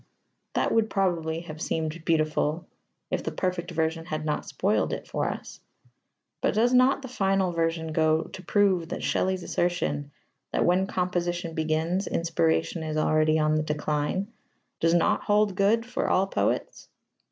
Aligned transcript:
That 0.53 0.71
would 0.71 0.89
probably 0.89 1.41
have 1.41 1.61
seemed 1.61 2.03
beautiful 2.05 2.65
if 3.11 3.21
the 3.23 3.31
perfect 3.31 3.69
version 3.69 4.05
had 4.05 4.25
not 4.25 4.47
spoiled 4.47 4.93
it 4.93 5.07
for 5.07 5.29
us. 5.29 5.59
But 6.41 6.55
does 6.55 6.73
not 6.73 7.03
the 7.03 7.07
final 7.07 7.51
version 7.51 7.93
go 7.93 8.23
to 8.23 8.41
prove 8.41 8.89
that 8.89 9.03
Shelley's 9.03 9.43
assertion 9.43 10.09
that 10.51 10.65
"when 10.65 10.87
composition 10.87 11.53
begins, 11.53 12.07
inspiration 12.07 12.81
is 12.81 12.97
already 12.97 13.37
on 13.37 13.53
the 13.53 13.61
decline" 13.61 14.33
does 14.79 14.95
not 14.95 15.21
hold 15.25 15.53
good 15.53 15.85
for 15.85 16.09
all 16.09 16.25
poets? 16.25 16.89